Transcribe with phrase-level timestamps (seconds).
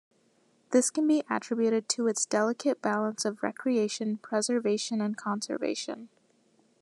[0.71, 6.09] This can be attributed to its delicate balance of recreation, preservation, and conservation.